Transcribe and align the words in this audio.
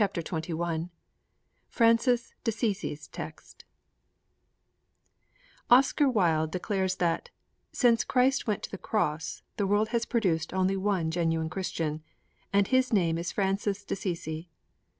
_'XXI 0.09 0.89
FRANCIS 1.69 2.33
D'ASSISI'S 2.43 3.07
TEXT 3.09 3.65
I 5.69 5.75
Oscar 5.77 6.09
Wilde 6.09 6.49
declares 6.51 6.95
that, 6.95 7.29
since 7.71 8.03
Christ 8.03 8.47
went 8.47 8.63
to 8.63 8.71
the 8.71 8.79
cross, 8.79 9.43
the 9.57 9.67
world 9.67 9.89
has 9.89 10.05
produced 10.05 10.55
only 10.55 10.75
one 10.75 11.11
genuine 11.11 11.51
Christian, 11.51 12.01
and 12.51 12.69
his 12.69 12.91
name 12.91 13.19
is 13.19 13.31
Francis 13.31 13.85
d'Assisi. 13.85 14.49